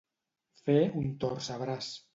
[0.61, 1.95] Fer un torcebraç.